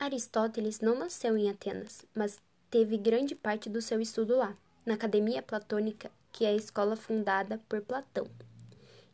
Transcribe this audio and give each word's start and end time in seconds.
Aristóteles 0.00 0.80
não 0.80 0.96
nasceu 0.96 1.36
em 1.36 1.50
Atenas, 1.50 2.04
mas 2.14 2.40
teve 2.70 2.96
grande 2.96 3.34
parte 3.34 3.68
do 3.68 3.82
seu 3.82 4.00
estudo 4.00 4.36
lá, 4.36 4.56
na 4.86 4.94
Academia 4.94 5.42
Platônica, 5.42 6.08
que 6.30 6.44
é 6.44 6.50
a 6.50 6.54
escola 6.54 6.94
fundada 6.94 7.60
por 7.68 7.80
Platão. 7.80 8.24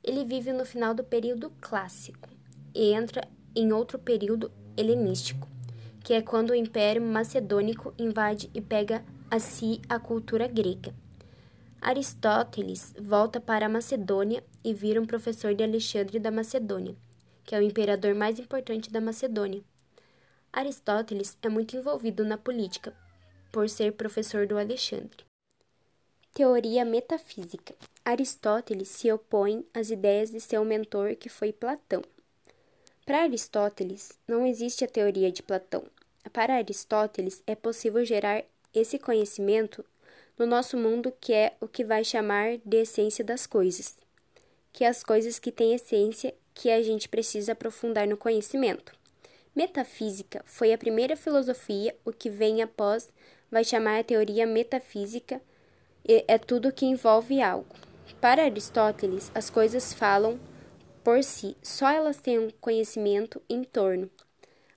Ele 0.03 0.25
vive 0.25 0.53
no 0.53 0.67
final 0.67 0.93
do 0.93 1.03
período 1.03 1.51
clássico 1.59 2.29
e 2.75 2.93
entra 2.93 3.27
em 3.57 3.73
outro 3.73 3.99
período 3.99 4.53
helenístico, 4.77 5.49
que 6.05 6.12
é 6.12 6.20
quando 6.20 6.50
o 6.50 6.55
Império 6.55 7.01
Macedônico 7.01 7.95
invade 7.98 8.51
e 8.53 8.61
pega 8.61 9.03
a 9.30 9.39
si 9.39 9.80
a 9.89 9.98
cultura 9.98 10.46
grega. 10.46 10.95
Aristóteles 11.80 12.95
volta 13.01 13.41
para 13.41 13.64
a 13.66 13.71
Macedônia 13.71 14.45
e 14.62 14.75
vira 14.75 15.01
um 15.01 15.07
professor 15.07 15.55
de 15.55 15.64
Alexandre 15.64 16.19
da 16.19 16.30
Macedônia, 16.30 16.95
que 17.43 17.55
é 17.55 17.59
o 17.59 17.62
imperador 17.62 18.14
mais 18.14 18.39
importante 18.39 18.91
da 18.91 19.01
Macedônia. 19.01 19.62
Aristóteles 20.57 21.36
é 21.43 21.48
muito 21.48 21.77
envolvido 21.77 22.25
na 22.25 22.39
política, 22.39 22.94
por 23.50 23.68
ser 23.68 23.93
professor 23.94 24.46
do 24.46 24.57
Alexandre. 24.57 25.25
Teoria 26.32 26.85
metafísica. 26.85 27.75
Aristóteles 28.04 28.86
se 28.86 29.11
opõe 29.11 29.67
às 29.75 29.90
ideias 29.90 30.30
de 30.30 30.39
seu 30.40 30.64
mentor, 30.64 31.17
que 31.17 31.29
foi 31.29 31.53
Platão. 31.53 32.03
Para 33.05 33.22
Aristóteles, 33.22 34.17
não 34.28 34.47
existe 34.47 34.84
a 34.84 34.89
teoria 34.89 35.33
de 35.33 35.42
Platão. 35.42 35.83
Para 36.33 36.55
Aristóteles, 36.55 37.42
é 37.48 37.56
possível 37.56 38.05
gerar 38.05 38.44
esse 38.72 38.97
conhecimento 38.97 39.84
no 40.39 40.47
nosso 40.47 40.77
mundo, 40.77 41.12
que 41.20 41.33
é 41.33 41.56
o 41.61 41.66
que 41.66 41.84
vai 41.84 42.05
chamar 42.05 42.58
de 42.64 42.77
essência 42.77 43.25
das 43.25 43.44
coisas, 43.44 43.97
que 44.72 44.84
é 44.84 44.86
as 44.86 45.02
coisas 45.02 45.41
que 45.41 45.50
têm 45.50 45.75
essência 45.75 46.33
que 46.55 46.70
a 46.70 46.80
gente 46.80 47.08
precisa 47.08 47.52
aprofundar 47.52 48.06
no 48.06 48.16
conhecimento. 48.16 48.94
Metafísica 49.55 50.42
foi 50.47 50.72
a 50.72 50.78
primeira 50.78 51.17
filosofia, 51.17 51.94
o 52.05 52.12
que 52.12 52.28
vem 52.28 52.61
após 52.61 53.12
vai 53.50 53.62
chamar 53.62 54.00
a 54.00 54.05
teoria 54.05 54.47
metafísica, 54.47 55.41
é 56.05 56.36
tudo 56.38 56.72
que 56.72 56.84
envolve 56.84 57.41
algo. 57.41 57.75
Para 58.20 58.44
Aristóteles, 58.44 59.30
as 59.34 59.48
coisas 59.48 59.92
falam 59.92 60.41
por 61.05 61.22
si, 61.22 61.56
só 61.62 61.88
elas 61.88 62.20
têm 62.20 62.38
um 62.38 62.50
conhecimento 62.60 63.41
em 63.48 63.62
torno. 63.62 64.10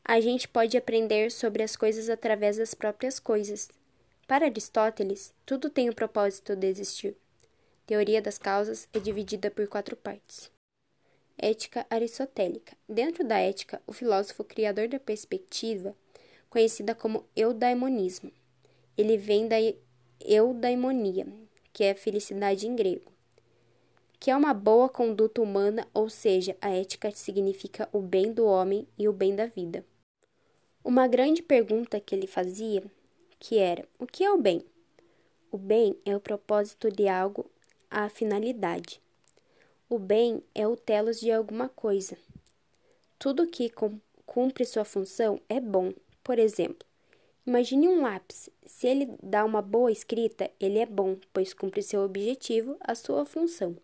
A 0.06 0.22
gente 0.22 0.48
pode 0.48 0.78
aprender 0.78 1.32
sobre 1.32 1.64
as 1.64 1.76
coisas 1.76 2.10
através 2.10 2.58
das 2.58 2.74
próprias 2.74 3.20
coisas. 3.20 3.70
Para 4.28 4.46
Aristóteles, 4.46 5.34
tudo 5.46 5.70
tem 5.70 5.90
o 5.90 5.96
propósito 5.96 6.56
de 6.56 6.68
existir. 6.68 7.16
Teoria 7.86 8.22
das 8.22 8.38
causas 8.38 8.88
é 8.94 9.00
dividida 9.00 9.50
por 9.50 9.68
quatro 9.68 9.96
partes. 9.96 10.52
Ética 11.50 11.88
aristotélica. 11.90 12.76
Dentro 12.90 13.24
da 13.24 13.38
ética, 13.40 13.82
o 13.88 13.94
filósofo 13.94 14.44
criador 14.44 14.90
da 14.90 15.00
perspectiva, 15.00 15.96
conhecida 16.50 16.94
como 16.94 17.24
eudaimonismo. 17.34 18.34
Ele 18.98 19.18
vem 19.18 19.48
da 19.48 19.56
eudaimonia, 20.20 21.26
que 21.72 21.86
é 21.86 21.96
felicidade 21.96 22.68
em 22.68 22.76
grego, 22.76 23.14
que 24.20 24.30
é 24.30 24.36
uma 24.36 24.54
boa 24.54 24.90
conduta 24.90 25.42
humana, 25.42 25.88
ou 25.94 26.10
seja, 26.10 26.58
a 26.60 26.70
ética 26.70 27.12
significa 27.12 27.88
o 27.94 28.02
bem 28.02 28.34
do 28.34 28.46
homem 28.46 28.86
e 28.98 29.08
o 29.08 29.14
bem 29.14 29.34
da 29.34 29.46
vida. 29.46 29.86
Uma 30.84 31.08
grande 31.08 31.42
pergunta 31.42 31.98
que 32.02 32.14
ele 32.14 32.28
fazia, 32.28 32.84
que 33.40 33.58
era: 33.58 33.88
o 33.98 34.06
que 34.06 34.22
é 34.22 34.30
o 34.30 34.38
bem? 34.38 34.66
O 35.50 35.58
bem 35.58 35.98
é 36.04 36.14
o 36.14 36.20
propósito 36.20 36.92
de 36.92 37.08
algo, 37.08 37.50
a 37.90 38.10
finalidade. 38.10 39.02
O 39.90 39.98
bem 39.98 40.44
é 40.54 40.68
o 40.68 40.76
telos 40.76 41.20
de 41.20 41.32
alguma 41.32 41.70
coisa. 41.70 42.18
Tudo 43.18 43.48
que 43.48 43.72
cumpre 44.26 44.66
sua 44.66 44.84
função 44.84 45.40
é 45.48 45.60
bom. 45.60 45.94
Por 46.24 46.38
exemplo, 46.38 46.88
imagine 47.46 47.88
um 47.88 48.02
lápis. 48.02 48.50
Se 48.66 48.88
ele 48.88 49.16
dá 49.24 49.46
uma 49.46 49.62
boa 49.62 49.92
escrita, 49.92 50.52
ele 50.60 50.80
é 50.80 50.86
bom, 50.86 51.18
pois 51.32 51.54
cumpre 51.54 51.82
seu 51.82 52.02
objetivo, 52.02 52.76
a 52.82 52.96
sua 52.96 53.26
função. 53.26 53.78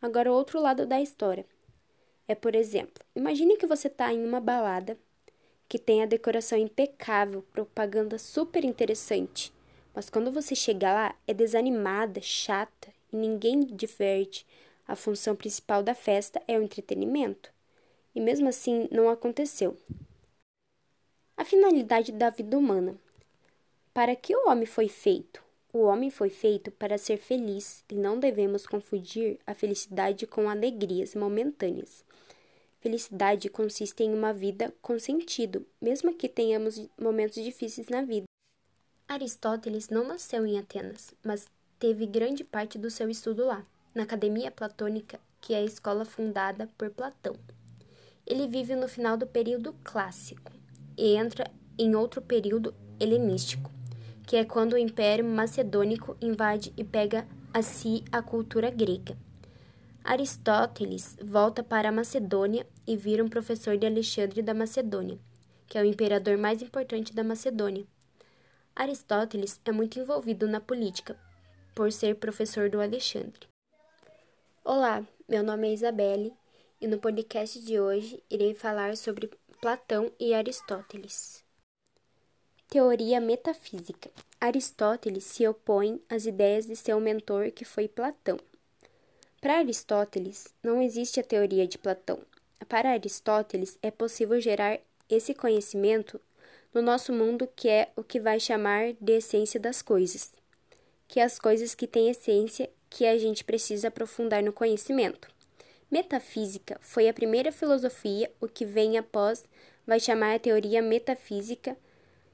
Agora, 0.00 0.32
o 0.32 0.34
outro 0.34 0.60
lado 0.60 0.86
da 0.86 1.00
história 1.00 1.44
é, 2.28 2.34
por 2.34 2.56
exemplo, 2.56 3.04
imagine 3.14 3.56
que 3.56 3.66
você 3.66 3.86
está 3.86 4.12
em 4.12 4.24
uma 4.24 4.40
balada 4.40 4.98
que 5.68 5.78
tem 5.78 6.02
a 6.02 6.06
decoração 6.06 6.58
impecável, 6.58 7.42
propaganda 7.52 8.18
super 8.18 8.64
interessante, 8.64 9.52
mas 9.94 10.10
quando 10.10 10.32
você 10.32 10.54
chega 10.54 10.92
lá 10.92 11.14
é 11.26 11.32
desanimada, 11.32 12.20
chata 12.20 12.88
e 13.12 13.16
ninguém 13.16 13.60
diverte 13.60 14.46
a 14.86 14.94
função 14.94 15.34
principal 15.34 15.82
da 15.82 15.94
festa 15.94 16.40
é 16.46 16.58
o 16.58 16.62
entretenimento. 16.62 17.52
E 18.14 18.20
mesmo 18.20 18.48
assim 18.48 18.88
não 18.90 19.08
aconteceu. 19.08 19.76
A 21.36 21.44
finalidade 21.44 22.12
da 22.12 22.30
vida 22.30 22.56
humana. 22.56 22.96
Para 23.92 24.14
que 24.14 24.34
o 24.34 24.48
homem 24.48 24.64
foi 24.64 24.88
feito? 24.88 25.42
O 25.72 25.80
homem 25.80 26.08
foi 26.08 26.30
feito 26.30 26.70
para 26.70 26.96
ser 26.96 27.18
feliz 27.18 27.84
e 27.90 27.94
não 27.94 28.18
devemos 28.18 28.66
confundir 28.66 29.38
a 29.46 29.54
felicidade 29.54 30.26
com 30.26 30.48
alegrias 30.48 31.14
momentâneas. 31.14 32.04
Felicidade 32.80 33.50
consiste 33.50 34.04
em 34.04 34.14
uma 34.14 34.32
vida 34.32 34.72
com 34.80 34.98
sentido, 34.98 35.66
mesmo 35.80 36.14
que 36.14 36.28
tenhamos 36.28 36.88
momentos 36.98 37.42
difíceis 37.42 37.88
na 37.88 38.02
vida. 38.02 38.24
Aristóteles 39.08 39.88
não 39.88 40.06
nasceu 40.06 40.46
em 40.46 40.58
Atenas, 40.58 41.12
mas 41.22 41.46
teve 41.78 42.06
grande 42.06 42.44
parte 42.44 42.78
do 42.78 42.90
seu 42.90 43.10
estudo 43.10 43.44
lá 43.44 43.66
na 43.96 44.02
Academia 44.02 44.50
Platônica, 44.50 45.18
que 45.40 45.54
é 45.54 45.56
a 45.56 45.64
escola 45.64 46.04
fundada 46.04 46.68
por 46.76 46.90
Platão. 46.90 47.34
Ele 48.26 48.46
vive 48.46 48.76
no 48.76 48.86
final 48.86 49.16
do 49.16 49.26
período 49.26 49.74
clássico 49.82 50.52
e 50.98 51.16
entra 51.16 51.50
em 51.78 51.96
outro 51.96 52.20
período 52.20 52.74
helenístico, 53.00 53.70
que 54.26 54.36
é 54.36 54.44
quando 54.44 54.74
o 54.74 54.78
Império 54.78 55.24
Macedônico 55.24 56.14
invade 56.20 56.74
e 56.76 56.84
pega 56.84 57.26
a 57.54 57.62
si 57.62 58.04
a 58.12 58.20
cultura 58.20 58.70
grega. 58.70 59.16
Aristóteles 60.04 61.16
volta 61.22 61.64
para 61.64 61.88
a 61.88 61.92
Macedônia 61.92 62.66
e 62.86 62.98
vira 62.98 63.24
um 63.24 63.28
professor 63.28 63.78
de 63.78 63.86
Alexandre 63.86 64.42
da 64.42 64.52
Macedônia, 64.52 65.18
que 65.66 65.78
é 65.78 65.80
o 65.80 65.86
imperador 65.86 66.36
mais 66.36 66.60
importante 66.60 67.14
da 67.14 67.24
Macedônia. 67.24 67.86
Aristóteles 68.74 69.58
é 69.64 69.72
muito 69.72 69.98
envolvido 69.98 70.46
na 70.46 70.60
política, 70.60 71.16
por 71.74 71.90
ser 71.90 72.16
professor 72.16 72.68
do 72.68 72.78
Alexandre. 72.78 73.55
Olá, 74.68 75.06
meu 75.28 75.44
nome 75.44 75.68
é 75.68 75.74
Isabelle 75.74 76.34
e 76.80 76.88
no 76.88 76.98
podcast 76.98 77.60
de 77.60 77.78
hoje 77.78 78.20
irei 78.28 78.52
falar 78.52 78.96
sobre 78.96 79.30
Platão 79.60 80.10
e 80.18 80.34
Aristóteles. 80.34 81.44
Teoria 82.68 83.20
metafísica. 83.20 84.10
Aristóteles 84.40 85.22
se 85.22 85.46
opõe 85.46 86.02
às 86.08 86.26
ideias 86.26 86.66
de 86.66 86.74
seu 86.74 86.98
mentor, 86.98 87.52
que 87.52 87.64
foi 87.64 87.86
Platão. 87.86 88.40
Para 89.40 89.58
Aristóteles, 89.58 90.52
não 90.60 90.82
existe 90.82 91.20
a 91.20 91.22
teoria 91.22 91.68
de 91.68 91.78
Platão. 91.78 92.18
Para 92.68 92.90
Aristóteles, 92.90 93.78
é 93.80 93.92
possível 93.92 94.40
gerar 94.40 94.80
esse 95.08 95.32
conhecimento 95.32 96.20
no 96.74 96.82
nosso 96.82 97.12
mundo, 97.12 97.48
que 97.54 97.68
é 97.68 97.92
o 97.94 98.02
que 98.02 98.18
vai 98.18 98.40
chamar 98.40 98.94
de 98.94 99.12
essência 99.12 99.60
das 99.60 99.80
coisas, 99.80 100.32
que 101.06 101.20
é 101.20 101.22
as 101.22 101.38
coisas 101.38 101.72
que 101.72 101.86
têm 101.86 102.10
essência 102.10 102.68
que 102.96 103.04
a 103.04 103.18
gente 103.18 103.44
precisa 103.44 103.88
aprofundar 103.88 104.42
no 104.42 104.54
conhecimento. 104.54 105.28
Metafísica 105.90 106.78
foi 106.80 107.10
a 107.10 107.12
primeira 107.12 107.52
filosofia, 107.52 108.32
o 108.40 108.48
que 108.48 108.64
vem 108.64 108.96
após 108.96 109.44
vai 109.86 110.00
chamar 110.00 110.34
a 110.34 110.38
teoria 110.38 110.80
metafísica, 110.80 111.76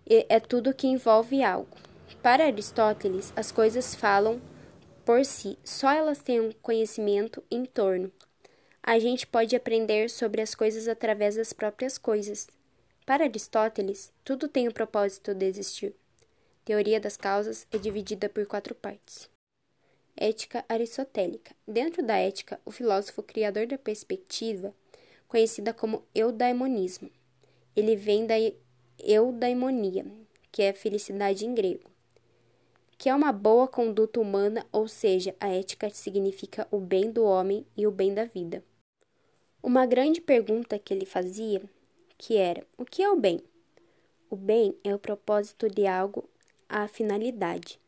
é 0.06 0.38
tudo 0.38 0.72
que 0.72 0.86
envolve 0.86 1.42
algo. 1.42 1.76
Para 2.22 2.44
Aristóteles, 2.44 3.32
as 3.34 3.50
coisas 3.50 3.92
falam 3.92 4.40
por 5.04 5.24
si, 5.24 5.58
só 5.64 5.90
elas 5.90 6.20
têm 6.20 6.40
um 6.40 6.52
conhecimento 6.62 7.42
em 7.50 7.64
torno. 7.64 8.12
A 8.80 9.00
gente 9.00 9.26
pode 9.26 9.56
aprender 9.56 10.08
sobre 10.10 10.40
as 10.40 10.54
coisas 10.54 10.86
através 10.86 11.34
das 11.34 11.52
próprias 11.52 11.98
coisas. 11.98 12.46
Para 13.04 13.24
Aristóteles, 13.24 14.12
tudo 14.24 14.46
tem 14.46 14.68
o 14.68 14.72
propósito 14.72 15.34
de 15.34 15.44
existir. 15.44 15.92
Teoria 16.64 17.00
das 17.00 17.16
causas 17.16 17.66
é 17.72 17.78
dividida 17.78 18.28
por 18.28 18.46
quatro 18.46 18.76
partes. 18.76 19.31
Ética 20.16 20.64
aristotélica. 20.68 21.54
Dentro 21.66 22.02
da 22.02 22.16
ética, 22.16 22.60
o 22.64 22.70
filósofo 22.70 23.22
criador 23.22 23.66
da 23.66 23.78
perspectiva, 23.78 24.74
conhecida 25.26 25.72
como 25.72 26.04
eudaimonismo. 26.14 27.10
Ele 27.74 27.96
vem 27.96 28.26
da 28.26 28.34
eudaimonia, 28.98 30.04
que 30.50 30.62
é 30.62 30.72
felicidade 30.72 31.46
em 31.46 31.54
grego, 31.54 31.90
que 32.98 33.08
é 33.08 33.14
uma 33.14 33.32
boa 33.32 33.66
conduta 33.66 34.20
humana, 34.20 34.64
ou 34.70 34.86
seja, 34.86 35.34
a 35.40 35.48
ética 35.48 35.90
significa 35.90 36.68
o 36.70 36.78
bem 36.78 37.10
do 37.10 37.24
homem 37.24 37.66
e 37.76 37.86
o 37.86 37.90
bem 37.90 38.14
da 38.14 38.26
vida. 38.26 38.62
Uma 39.60 39.86
grande 39.86 40.20
pergunta 40.20 40.78
que 40.78 40.94
ele 40.94 41.06
fazia, 41.06 41.62
que 42.16 42.36
era: 42.36 42.64
o 42.76 42.84
que 42.84 43.02
é 43.02 43.10
o 43.10 43.16
bem? 43.16 43.40
O 44.30 44.36
bem 44.36 44.76
é 44.84 44.94
o 44.94 44.98
propósito 44.98 45.68
de 45.68 45.86
algo, 45.86 46.28
a 46.68 46.86
finalidade. 46.86 47.81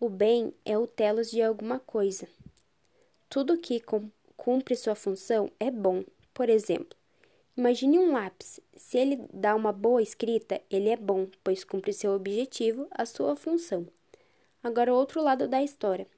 O 0.00 0.08
bem 0.08 0.52
é 0.64 0.76
o 0.76 0.86
telos 0.86 1.30
de 1.30 1.42
alguma 1.42 1.78
coisa. 1.78 2.28
Tudo 3.28 3.58
que 3.58 3.82
cumpre 4.36 4.76
sua 4.76 4.94
função 4.94 5.50
é 5.58 5.70
bom. 5.70 6.04
Por 6.32 6.48
exemplo, 6.48 6.96
Imagine 7.56 8.00
um 8.00 8.12
lápis. 8.12 8.58
Se 8.74 8.98
ele 8.98 9.28
dá 9.32 9.54
uma 9.54 9.70
boa 9.72 10.02
escrita, 10.02 10.60
ele 10.68 10.88
é 10.88 10.96
bom, 10.96 11.28
pois 11.44 11.62
cumpre 11.62 11.92
seu 11.92 12.10
objetivo, 12.10 12.88
a 12.90 13.06
sua 13.06 13.36
função. 13.36 13.86
Agora, 14.60 14.92
o 14.92 14.96
outro 14.96 15.22
lado 15.22 15.46
da 15.46 15.62
história. 15.62 16.08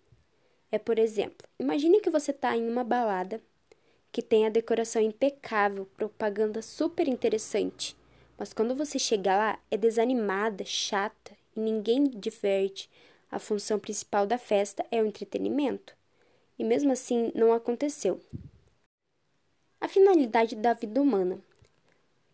É, 0.72 0.78
por 0.78 0.98
exemplo, 0.98 1.46
imagine 1.58 2.00
que 2.00 2.08
você 2.08 2.30
está 2.30 2.56
em 2.56 2.66
uma 2.66 2.82
balada 2.82 3.42
que 4.10 4.22
tem 4.22 4.46
a 4.46 4.50
decoração 4.50 5.02
impecável, 5.02 5.86
propaganda 5.94 6.62
super 6.62 7.06
interessante, 7.06 7.94
mas 8.38 8.54
quando 8.54 8.74
você 8.74 8.98
chega 8.98 9.36
lá 9.36 9.58
é 9.70 9.76
desanimada, 9.76 10.64
chata 10.64 11.32
e 11.54 11.60
ninguém 11.60 12.04
diverte. 12.04 12.88
A 13.30 13.38
função 13.38 13.78
principal 13.78 14.26
da 14.26 14.38
festa 14.38 14.84
é 14.90 15.02
o 15.02 15.06
entretenimento. 15.06 15.96
E 16.58 16.64
mesmo 16.64 16.92
assim 16.92 17.32
não 17.34 17.52
aconteceu. 17.52 18.20
A 19.80 19.88
finalidade 19.88 20.56
da 20.56 20.72
vida 20.72 21.00
humana. 21.00 21.38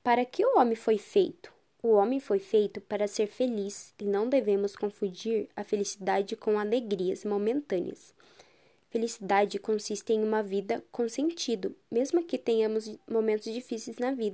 Para 0.02 0.24
que 0.24 0.44
o 0.44 0.58
homem 0.58 0.76
foi 0.76 0.98
feito? 0.98 1.52
O 1.82 1.92
homem 1.94 2.20
foi 2.20 2.38
feito 2.38 2.80
para 2.80 3.08
ser 3.08 3.26
feliz 3.26 3.92
e 3.98 4.04
não 4.04 4.28
devemos 4.28 4.76
confundir 4.76 5.48
a 5.56 5.64
felicidade 5.64 6.36
com 6.36 6.58
alegrias 6.58 7.24
momentâneas. 7.24 8.14
Felicidade 8.88 9.58
consiste 9.58 10.12
em 10.12 10.22
uma 10.22 10.42
vida 10.42 10.84
com 10.92 11.08
sentido, 11.08 11.74
mesmo 11.90 12.22
que 12.22 12.38
tenhamos 12.38 12.94
momentos 13.10 13.52
difíceis 13.52 13.98
na 13.98 14.12
vida. 14.12 14.30